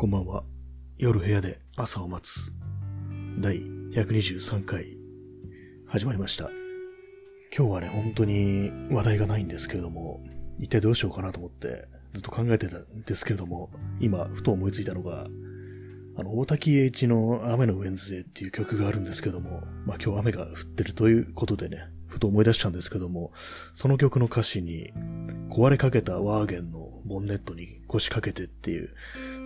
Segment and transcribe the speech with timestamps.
[0.00, 0.44] こんばんは。
[0.96, 2.54] 夜部屋で朝を待つ。
[3.40, 3.56] 第
[3.90, 4.96] 123回、
[5.88, 6.50] 始まりました。
[7.52, 10.20] 今日はね、本当に話題がないんですけれども、
[10.60, 15.26] 一体どうしようかなと思って、ずっと考えてたんですけれども、今、ふと思いついたのが、
[16.16, 23.32] あの、大滝栄一の雨のウェンズデーっていう曲があるんですけども、まあ今日雨が降ってるということでね、ふと思い出したんですけども、
[23.72, 24.92] その曲の歌詞に、
[25.48, 28.90] 壊れかけたワーゲンのボンネットに腰掛けてっていう、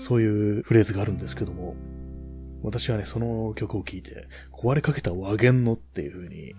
[0.00, 1.76] そういうフレーズがあるんですけども、
[2.62, 6.54] 私はね、その曲を聴いて、壊れかけたワーゲンのっていう風に、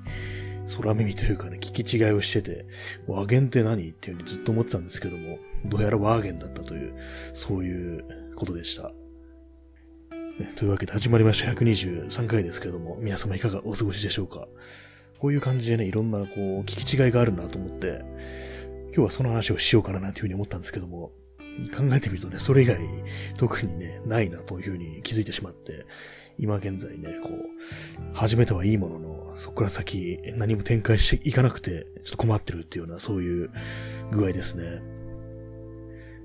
[0.78, 2.66] 空耳というかね、聞き違いをしてて、
[3.08, 6.94] ワーゲンって何っていう風にずっと思ってたんですけども、どうやらワーゲンだったという、
[7.34, 8.92] そういうことでした。
[10.40, 14.48] ねというわけで始まりました123回ですけども、皆様いかがお過ごしでしょうか？
[15.24, 18.02] こういう感じでね、いろんなこう、聞き違いがあるなと思って、
[18.88, 21.14] 今日はその話をしようかななんていうふうに思ったんですけども、
[21.74, 22.80] 考えてみるとね、それ以外
[23.38, 25.86] 特にね、ないなというふうに気づいてしまって、
[26.38, 33.50] 今現在ね、こう、始めてはいいものの、そこから先何も展開していかなくて、ちょっと困ってるっていうような、そういう
[34.12, 34.82] 具合ですね。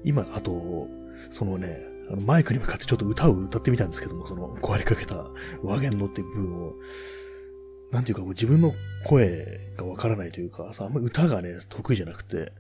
[0.03, 0.89] 今、あと、
[1.31, 5.31] そのね、あのマイクに向かってちょっと歌を歌ってみたんですけども、その壊れかけた
[5.63, 6.73] ワーゲンのっていう部分を、
[7.91, 12.53] なんていうかこう自分の声がわからないというか、さあんまり歌がね、得意じゃなくて、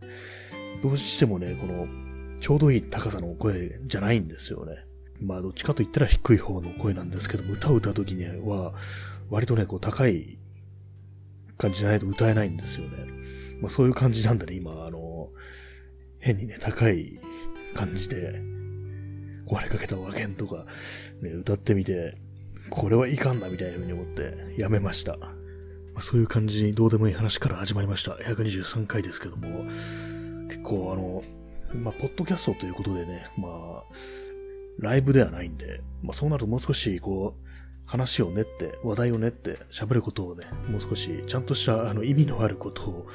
[0.83, 1.87] どうしてもね、この、
[2.41, 4.85] ちょうどいい高さの声じゃないんですよね。
[5.21, 8.75] まあ、どっちかと言ったら低い方の声なんですけども、歌を歌うときには、
[9.29, 10.39] 割とね、こう高い
[11.57, 12.97] 感じじゃないと歌えないんですよね。
[13.61, 15.31] まあ、そういう感じなんだね、今、あの、
[16.21, 17.19] 変にね、高い
[17.75, 18.41] 感じで、
[19.47, 20.67] 壊れかけたワゲンとか、
[21.21, 22.17] ね、歌ってみて、
[22.71, 25.17] これはいかんなみたいな風に思って、やめました。
[25.19, 25.29] ま
[25.97, 28.13] あそういう感じにどうでもいい話から始まりました。
[28.13, 29.65] 123回ですけども、
[30.49, 31.23] 結構あの、
[31.75, 33.83] まあ、ポッドキャストということでね、まあ、
[34.79, 37.49] ライブではないんで、まあ、そうなるともう少し、こう、
[37.85, 43.07] 話を練って、話題を練って、喋ることをね、もう少し、ちゃんとした、あの、意味のあることを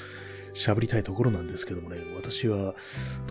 [0.54, 2.76] 喋りたいところなんですけどもね、私は、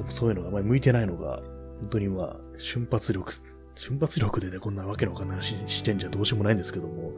[0.08, 1.42] そういうのがあまり向いてないのが、
[1.82, 3.32] 本当にまあ、瞬発力、
[3.82, 7.14] 瞬発力でね、こんなわけのわかんない話してんじゃどうしようもないんですけども、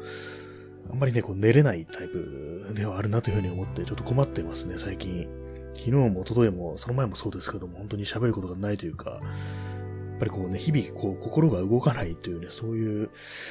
[0.90, 5.28] あんまりね、こう寝れないタイプではあるなというふうに思って、ちょっと困ってますね、最近。
[5.74, 9.20] 昨日も一昨日も、その前もそうですけども、本当に喋ることがないというか、やっ
[10.20, 13.10] ぱりこうね、日々こう心が動かないというね、そういう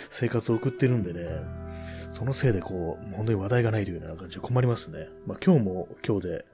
[0.09, 1.27] 生活を送ってるんでね、
[2.09, 5.09] そのせいでこう、本当に話題がないというような感じで困りますね。
[5.27, 6.45] まあ今日も今日で、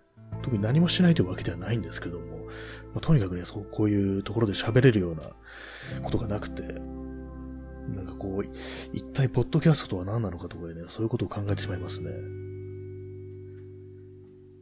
[0.42, 2.46] 特に何もしないというわけではないんですけども、
[2.94, 5.24] まあ、とにかくね、そう、こういうところで喋れるような
[6.04, 6.64] ことがなくて、
[7.96, 8.50] なんかこう、
[8.94, 12.12] 一体ポッドキャストとは何なのかとかね、そういうことを考えてしまいますね。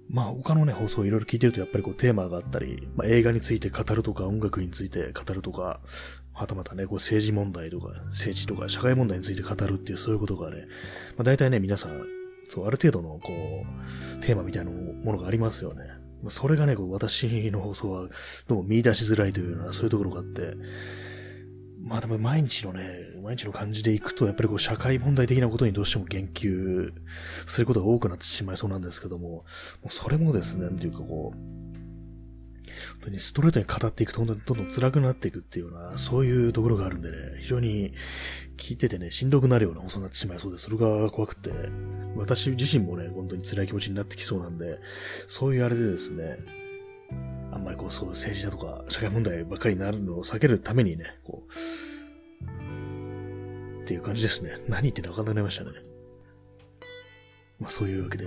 [0.10, 5.82] まあ他のね、放送いろいろ聞いてるとやっぱりこうテーマがあったり、まあ映画について語るとか音楽について語るとか、
[6.34, 10.68] はたまたね、こう政治問題とか、政治とか社会問題について語るっていうそういうことがね、
[11.18, 12.17] まあ大体ね、皆さん、
[12.50, 13.66] そう、ある程度のこ
[14.20, 15.84] う、テーマみたいなものがありますよね。
[16.30, 18.10] それがね、こう私の放送は
[18.48, 20.56] どうも見出しづらいというような、そういうところがあって、
[21.80, 22.90] まあでも毎日のね、
[23.24, 26.92] 毎日の感じでいくと、やっぱりこう社会問題的なことにどうしても言及
[27.46, 29.44] することが多くなってしまいそうなんですけども、も
[29.86, 31.38] うそれもですね、なんていうかこう、
[32.94, 37.94] 本当にストレートに語っていくとどんどん辛くなっていくっていうような、そういうところがあるんでね、非常に
[38.58, 41.52] 聞いててね、しんどくなるような放送になってしまいそうで、それが怖くて、
[42.16, 44.80] 私自身もね、本当に辛い気持ちになってきそうなんで、
[45.28, 46.38] そういうあれでですね、
[47.52, 51.52] あんまりこう、そう、政治だとか、社会問題ばっかりになるのを避けるためにね、こう、
[53.82, 54.58] っていう感じですね。
[54.68, 55.88] 何言ってんのか分かんなくなりましたね。
[57.60, 58.26] まあそういうわけで。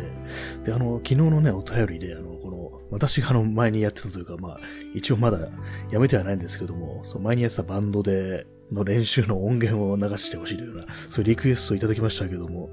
[0.65, 2.59] で、あの、昨日のね、お便りで、あの、この、
[2.91, 4.61] 私があの、前にやってたというか、まあ、
[4.95, 5.51] 一応まだ
[5.91, 12.69] やめてはないんですけども、その前にやってたバンドで、の練習の音源を流してほしいというような、そういうリクエストをいただきましたけども、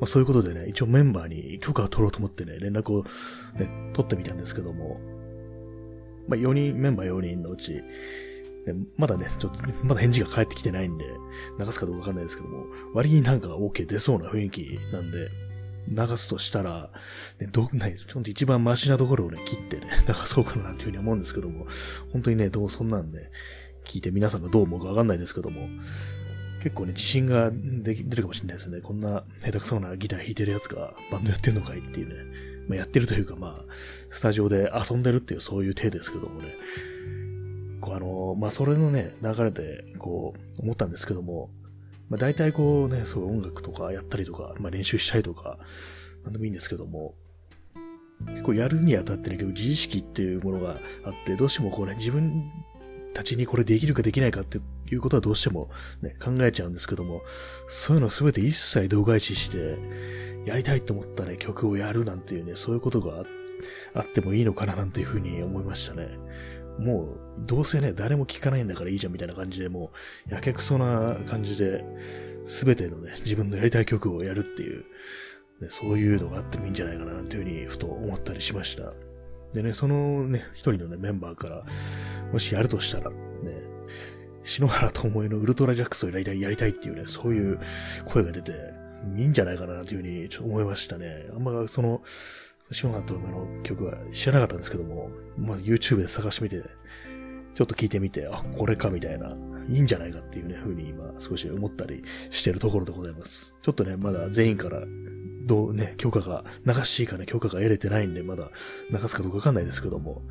[0.00, 3.04] まあそういうことでね、一応メンバーに許可を取ろうと思ってね、連絡を
[3.58, 4.98] ね、取ってみたんですけども、
[6.28, 7.82] まあ4人、メンバー4人のうち、ね
[8.96, 11.04] まだね、ちょっと、ねまだ返事が返ってきてないんで、
[11.58, 15.28] 流すかどうかわかんないですけども、割になんか OK 出そうな雰囲気なんで、
[15.88, 16.90] 流すとしたら、
[17.38, 21.66] ね、ど、ね、ちょっと一番マシなところをね、切ってね、 流そうかななんていうふうに思うんですけども、
[22.12, 23.30] 本当にね、どう、そんなんね、
[23.84, 25.68] 聞いて皆さんがどう思うかわかんないですけども、
[26.62, 28.80] 結構ね、自信が出るかもしれないですね。
[28.80, 32.14] こんな下手くそなギター弾いてるやつがバンドやってんのかいっていうね。
[32.68, 33.72] まあ、やってるというか、まあ、
[34.10, 36.54] スタジオで遊んでるっていうそういう手ですけどもね。
[37.80, 41.50] こうあの、まあ、それのね、流れで、こう、思ったんですけども、
[42.12, 45.58] まあ、大体こうね、そう音楽とかやったりとか、まあ、練習したりとか、
[46.24, 47.14] なんでもいいんですけども、
[48.26, 52.52] 結構やるにあたってね、結構自意識っていうものがあって、どうしてもこうね、自分
[53.14, 54.60] たちにこれできるかできないかってい
[54.92, 55.70] いうことはどうしても
[56.02, 57.22] ね、考えちゃうんですけども、
[57.66, 59.78] そういうのすべて一切度外視して、
[60.44, 63.24] やりたいと思ったね、曲をやるなんていうね、そういうことが
[63.94, 66.10] あってもいいのかななんていうふうに思いましたね。
[66.78, 69.92] もう、どうせね、誰も聞かないんだからいいじゃんみたいな感じで、も
[70.28, 71.84] う、やけくそな感じで、
[72.44, 74.84] すべてのね、自分のやりたい曲をやるっていう、
[75.60, 78.92] ね、そういうのがあってもいいんじゃないかななんていうふうに、ふと思ったりしました。
[79.52, 81.64] でね、そのね、一人のね、メンバーから、
[82.32, 83.16] もしやるとしたら、ね、
[84.44, 87.60] 篠原智恵のウルトラジャックスをやりたい、やりたいっていうね、そういう
[88.06, 88.52] 声が出て、
[89.16, 91.26] いいんじゃないかなというふうにちょっと思いましたね。
[91.34, 92.02] あんまその、
[92.72, 96.62] 篠原智恵の曲は知らなかったんですけども、まあ YouTube で探してみて、
[97.54, 99.36] ちょっと聞いてみて、あ、これかみたいな、
[99.68, 103.54] いいんじゃないかっていうね、風に今少し思ったりしてるところでございます。
[103.62, 104.82] ちょっとね、まだ全員から
[105.44, 108.50] どうね、許可が、流しいかね、許可が得れてないんで、まだ
[108.90, 110.22] 流すかどうかわかんないですけども、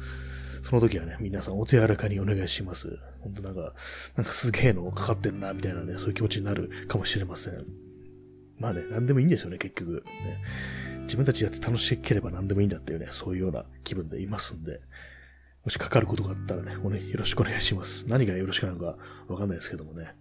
[0.64, 3.00] その時はね、皆さんお手柔らかにお願いします。
[3.20, 3.74] ほんとなんか、
[4.16, 7.91] なんかすげえのかかってんな、みたいなね、そういう気持ちになるかもしれません。
[8.62, 10.06] まあね、なんでもいいんですよね、結局。
[10.06, 10.38] ね、
[11.02, 14.82] 自分たちやって楽しければ何でもいいんだっていうね、そういうような気分でいますんで、
[15.64, 18.08] もしかかることがあったらね、おね、よろしくお願いします。
[18.08, 18.98] 何がよろしくなのか
[19.28, 20.16] わかんないですけどもね。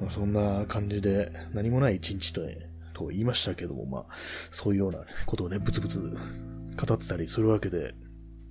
[0.00, 4.06] まあ、そんな感じで、何もない一日とね、と言いましたけども、まあ、
[4.52, 7.94] そういうようなことをね、ブツブツ語ってたりするわけで、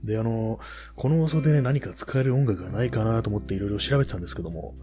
[0.04, 0.60] で、あの、
[0.96, 4.76] この放送でね、何か使える音楽がないかなと思っていろいろ調べてたんですけども、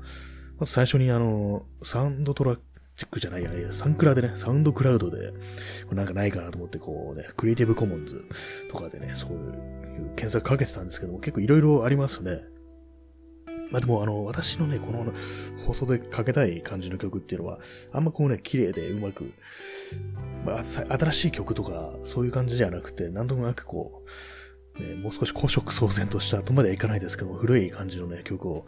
[0.59, 2.59] まず最初にあの、サウンドトラッ
[2.99, 5.33] チックじゃないや、ねサンクラでね、サウンドクラウドで、
[5.93, 8.25] なんかないかなと思って、こうね、クリエイティブコモンズ
[8.69, 12.41] とかでね、そういう検索かけてたんですけども、結構いろいろありますね。
[13.71, 15.13] まあでもあの、私のね、この
[15.65, 17.61] 放送でかけたい感じの曲っていうのは、
[17.93, 19.33] あんまこうね、綺麗でうまく、
[20.45, 24.03] まあ、新しい曲とか、そういう感じじゃなくて、なんとなくこ
[24.77, 28.67] う、ね、もう少し古色騒然としたとまではいかないですけども、古い感じのね、曲を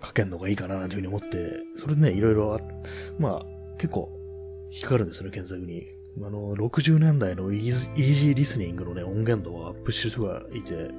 [0.00, 2.58] かけるのがいいかななんていうふうに思って、それでね、いろいろ
[3.20, 4.10] まあ、結構、
[4.70, 5.86] 引っかかるんですよね、検索に。
[6.20, 10.90] あの、60年代のイージーリスニングのね、音源度をアップしてる人がいて、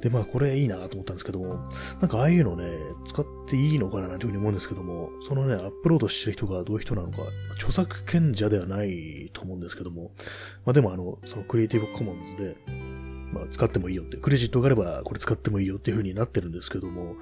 [0.00, 2.64] で、まあこれいいなと思ったんですけども、なんかああいうのね、
[3.04, 7.18] 使っていいのかななんていうふうに思うんですけども、そのね、アップロードしてる人がどういう人なのか、
[7.54, 10.12] 著作権者ではないと思うんですけども、
[10.64, 12.56] まあでもあの、そのクリエイティブコモンズで、
[13.32, 17.16] まあ使ってもいいよって、クレジットがあればこれ使ってもいいよっていうふうになってるんですけども、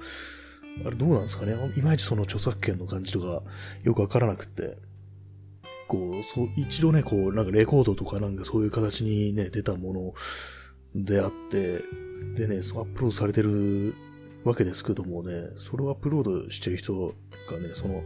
[0.85, 1.55] あれどうなんですかね？
[1.75, 3.43] いまいちその著作権の感じとか
[3.83, 4.77] よくわからなくて、
[5.87, 10.13] こう、そう、一度ね、こう、なんかレコードとかなんかそういう形にね、出たも
[10.95, 11.81] のであって、
[12.35, 13.95] でね、そアップロードされてる
[14.43, 17.13] わけですけどもね、それをアップロードしてる人
[17.49, 18.03] がね、その、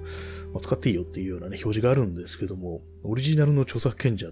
[0.54, 4.32] まあ、使っていいよっていうようなね、表示があるんですけども、オリジナルの著作権者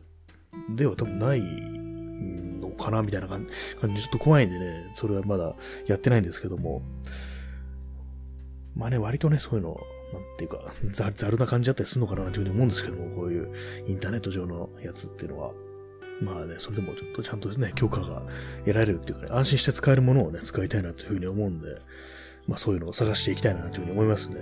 [0.75, 5.55] では多分ないのかなみたいな感じ、ちょっと怖いんでね、それはまだ
[5.87, 6.81] やってないんですけども、
[8.79, 9.77] まあね、割とね、そういうの、
[10.13, 13.51] なんていうか、 ざ、ざるな感じだったりするのかなというふうに思うんですけども、こういう
[13.85, 15.53] インターネット上のやつっていうのは。
[16.21, 18.23] まあね、それでもちょっとちゃんとね、許可が
[18.59, 21.77] 得られるっていうかね、安心して使えるものをね、使いたいなというふうに思うんで、
[22.45, 24.41] まあそういうのを探していきたいなというふうに思いますね。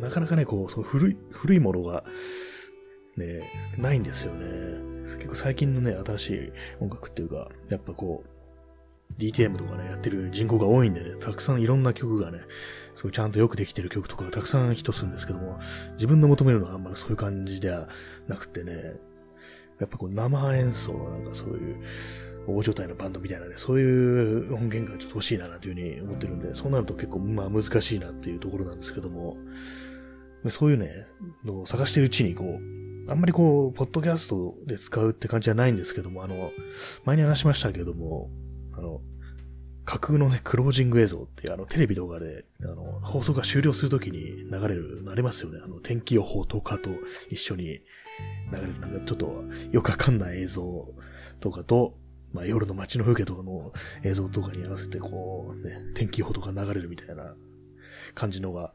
[0.00, 2.04] なかなかね、こう、そう古い、古いものが、
[3.16, 3.42] ね、
[3.76, 4.46] ないんですよね。
[5.02, 8.39] 結構最近のね、新しい音楽っていうか、やっぱこう、
[9.18, 12.40] DTM とかね、やってる人口が多いんでね、たくさんいろんな曲がね、
[12.94, 15.58] すごいちゃんとよくできてる曲とかがたくさんヒットするんですけども、
[15.94, 17.88] 自分の求めるのはあんまりそういう感じでは
[18.28, 18.94] なくてね、
[19.78, 21.82] やっぱこう生演奏のなんかそういう
[22.46, 29.36] 大状態のバンドみたいなね、そういう音源がちょっと欲しいななんていうふうに思ってるんで、そうなると結構まあ難しいなっていうところなんですけども、
[30.48, 31.06] そういうね、
[31.44, 36.52] の探してるうちにこう、あんまりこう、ポッドキャストで使うって感じじゃないんですけども、あの、
[37.04, 38.30] 前に話しましたけども、
[38.80, 39.02] あの、
[39.84, 45.60] 架空のね、クロージング映像っていうあの、テレビ動画で、あの、放送が終了するときに流れる、なりますよね。
[45.62, 46.90] あの、天気予報とかと
[47.28, 47.80] 一緒に流
[48.52, 50.94] れる、なんかちょっとよくわかんない映像
[51.40, 51.98] とかと、
[52.32, 53.72] まあ夜の街の風景とかの
[54.04, 57.34] 映像とかに合わせてこう、ね、天気予報とか流れるみたいな
[58.14, 58.72] 感じのが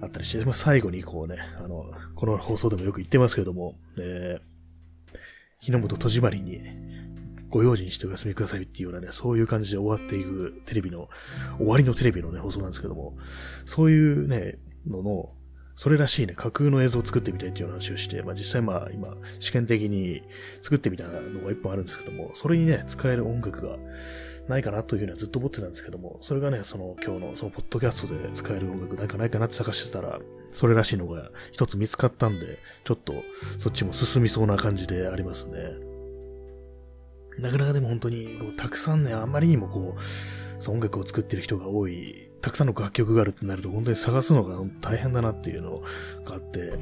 [0.00, 4.58] あったりして、まあ最後にこうね、あの、この放送でもよく言ってますけども、えー、
[5.60, 6.62] 日の本戸締まりに、
[7.48, 11.08] ご用心してお休みくださいっていうようなね、そういう感じで終わっていくテレビの、
[11.58, 13.16] 終わりのテレビのね、放送なんですけども、
[13.64, 15.32] そういうね、のの、
[15.76, 20.22] それらしいね、架空の映像を作ってみたいっていう話をして、まあ実際まあ今、試験的に
[20.62, 21.12] 作ってみたの
[21.44, 23.78] が一本あるんですけども、それにね、使える音楽が
[24.48, 33.14] ないかなというふうにはずっと思ってたんですけども、それがね、その今日のそのポッドキャストで使える音楽ないかないかなって探してたら、それらしいのが一つ見つかったんで、ちょっと
[33.58, 35.87] そっちも進みそうな感じでありますね。
[37.38, 45.82] なかなかでも本当に、こうたくさんね、あまりにもこう、音楽を作ってる人が多いたくさんの楽曲があるってなると本当に探すのが大変だなっていうの
[46.24, 46.72] があって、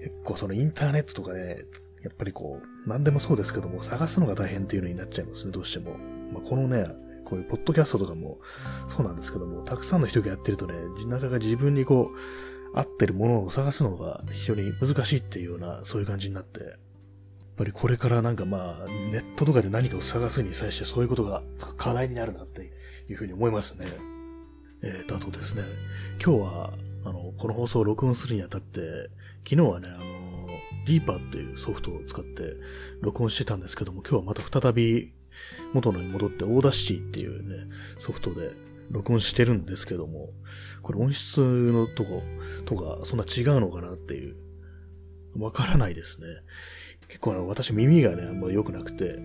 [0.00, 1.64] 結構そのインターネットとかね、
[2.02, 5.96] やっぱりこう、何でもそうですけども、探すのが大変っていうのになっちゃいますね、どうしても。
[6.32, 6.86] まあ、このね、
[7.24, 8.40] こういうポッドキャストとかも
[8.88, 10.74] そうなんですけども、たくさんの人がやってるとね、
[11.06, 12.18] なかなか自分にこう、
[12.74, 16.76] 合ってるものを探すのが非常に難しいっていうような、そういう感じになって、
[17.62, 21.42] ぱりこれからなんかまあ、ネットとかで何かを探すに際してそういうことが
[21.76, 22.72] 課題になるなって
[23.08, 23.86] いうふうに思いますね。
[24.82, 25.62] えーと、あとですね、
[26.20, 26.72] 今日は、
[27.04, 28.80] あの、この放送を録音するにあたって、
[29.48, 30.48] 昨日はね、あの、
[30.86, 32.42] REAPER っていうソフトを使って
[33.00, 35.12] 録音してたんですけども、今日はまた再び
[35.72, 38.50] 元のに戻って Audacity っていうね、ソフトで
[38.90, 40.30] 録音してるんですけども、
[40.82, 42.24] これ音質のとこ、
[42.64, 44.34] とか、そんな違うのかなっていう、
[45.38, 46.26] わからないですね。
[47.12, 49.18] 結構あの、私耳がね、あんま良くなくて、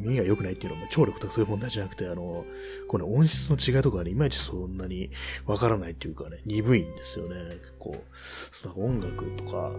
[0.00, 2.44] 耳が良くないっていうのも聴力とかそういう問題じゃなくて、あの、
[2.88, 5.10] この音質の違いとかね、いまいちそんなに
[5.46, 7.34] わからないっていうかね、鈍いんですよね。
[7.60, 8.04] 結構、
[8.50, 9.72] その音楽とか、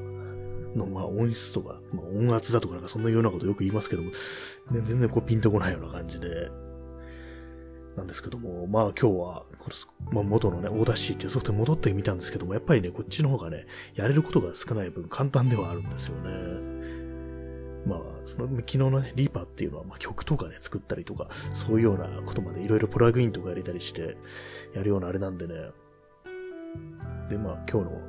[0.77, 6.49] の、まあ、音質とか、まあ、音圧だとかなんかそんなようなことよく言いますけども、ね、全然こうピンとこないような感じで、
[7.95, 9.45] なんですけども、まあ今日は、
[10.11, 13.65] まあ、元のね、オーダーシーっていうソフトに戻ってみたんですけども、やっぱりね、こっちの方がね、
[13.95, 16.74] やれることが少ない分簡単ではあるんですよね。
[17.85, 24.17] まあ、その、昨日のね、リーパーっていうのは、まあ、曲とかね、作ったりとか、そういうようなことまでいろいろプラグインとか入れたりして、
[24.73, 25.53] やるようなあれなんでね。
[27.29, 28.01] で、まあ、今日の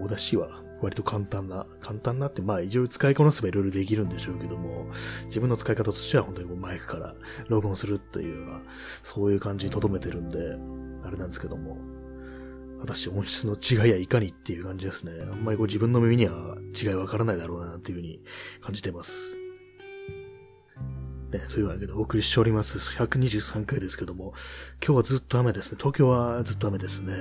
[0.00, 4.86] オーダーシーは、割と簡単な、簡単なって、まあ、いろいろ使いこなせばいろいろできるんでしょうけども、
[5.26, 7.14] 自分の使い方としては本当にマイクから
[7.48, 8.62] 録音するっていうような、
[9.02, 10.56] そういう感じに留めてるんで、
[11.06, 11.76] あれなんですけども、
[12.80, 15.12] 果たして音質の違いやいかにっていう感じですね。
[15.30, 18.20] あんまりこう自分の耳には違いわからないだろうなっていうふうに
[18.60, 19.36] 感じてます。
[21.30, 22.78] ね、というわけでお送りしております。
[22.96, 24.32] 123回ですけども、
[24.84, 25.78] 今日はずっと雨ですね。
[25.78, 27.14] 東京はずっと雨ですね。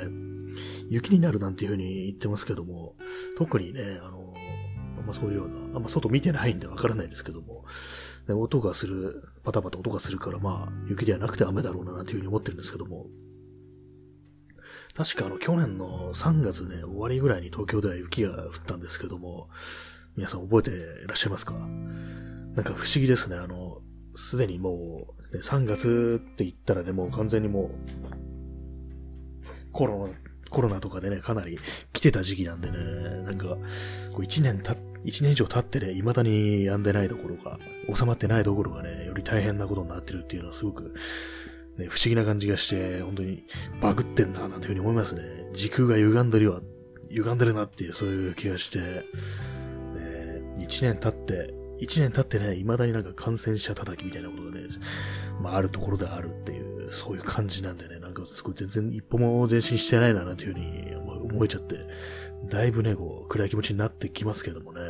[0.89, 2.95] 雪になるなんていうふうに言ってますけども、
[3.37, 4.33] 特にね、あの、
[4.97, 7.65] あんまそういうような、あんま外見てないんでわからないですけども、
[8.27, 13.05] ね、音がする、パタパタ音がするから、まあ、雪ではなくて雨だろうな、なんていうふうに思ってるんですけども、
[14.95, 19.49] 確かあの、去年の3月ね、終わりぐらいに東京では雪が降ったんですけども、
[20.17, 20.71] 皆さん覚えて
[21.05, 21.53] いらっしゃいますか？
[21.53, 23.37] なんか不思議ですね。
[23.37, 23.81] あの、
[24.15, 27.71] すでにもう、ね、3月って言ったらね、もう完全にもう、
[29.71, 30.13] コロナ、
[30.49, 31.57] コロナとかでね、かなり
[31.93, 32.77] 来てた時期なんでね、
[33.23, 33.57] なんか、こ
[34.17, 37.59] う1年た、1年以上経ってね、未だに止んでないところが、
[37.95, 40.93] 収まってないところがね、より大変なことになってるっていうのはすごく、
[41.79, 43.43] ね、不思議な感じがして、本当に
[43.81, 45.21] バグってんだ、なんていうふうに思いますね。
[45.53, 46.61] 時空が歪んでるわ、
[47.09, 49.03] 歪んでるなっていう、そういう気がして、ね、
[50.57, 54.61] 1年経って、1年経ってね、未だになんか感染者叩きみたいなことがね、
[55.41, 60.95] まああるところであるっていう、そういう感じなんでね、なんかすごい全然一歩も前進してないな、なんていうふうに
[61.33, 61.77] 思えちゃって、
[62.49, 64.81] だいぶね、こう、暗い気持ちになってきますけどもね。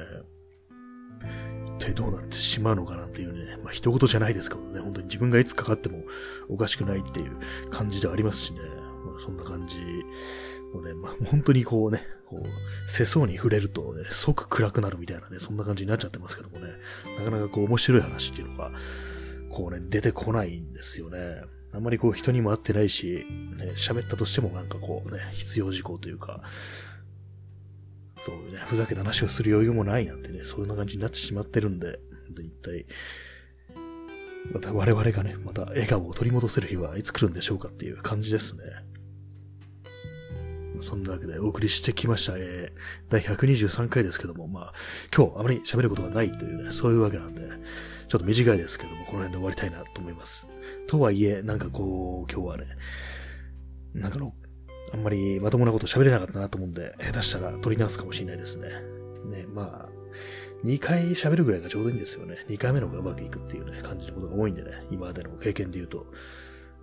[1.79, 6.03] 一体どうなってしまうのかなんていうね、まあ一言じゃないですけどね、本当に自分がいつかかっても
[6.49, 7.37] おかしくないっていう
[7.69, 8.59] 感じではありますしね、
[9.05, 9.77] まあ、そんな感じ
[10.73, 16.73] のね、まあ本当にこうね、こう、世相に触れるとね、即暗くなるみたいなね、そんな感じになっちゃってますけどもね、
[17.17, 18.71] なかなかこう面白い話っていうのが、
[19.49, 21.41] こうね、出てこないんですよね。
[21.71, 26.41] あんまりこう人にも会ってないし、ね、喋ったとしてもなんかこうね、必要事項というか、
[28.19, 31.99] そうね、ふざけた話をする余裕もないなんてね、そんな感じになってしまってるんで、
[32.31, 32.85] 一体、
[34.51, 38.63] また我々がね、また笑顔を取り戻せる日はいつ来るんでしょうかっていう感じですね。
[40.81, 42.33] そんなわけでお送りしてきました。
[42.37, 44.73] えー、第123回ですけども、まあ、
[45.15, 47.41] 今日あまり喋ることがないというね、そういうわけなんで、
[48.07, 50.47] ちょっと短いですけども、この辺で終わりたいなと思います。
[50.87, 52.65] とはいえ、なんかこう、今日はね、
[53.93, 54.33] なんかの、
[54.93, 58.69] あんまりまともなこと喋れなかったなと思うんで、下手したら取り直すかもしれないですね。
[59.25, 59.89] ね、まあ、
[60.65, 62.45] 2回喋るぐらいがちょうどいいんですよね。
[62.49, 66.05] 2回目の方がうまくいくっていうね、感じのことが多いんでね、今までの経験で言うと。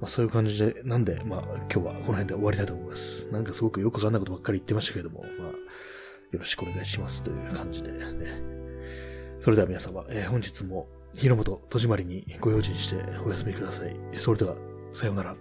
[0.01, 3.29] まあそういう感じで、なんで、まあ今日はこの辺で終わりたいと思います。
[3.33, 5.31] なんかすごくよくわかんないことばっかり言ってましたけれども、まあ、
[6.33, 8.57] よろしくお願いしますという感じでね。
[9.41, 13.97] それでは皆様、えー、本日も日の元、戸締まりにご用心してお休みください。
[14.13, 14.57] それでは、
[14.93, 15.37] さようなら。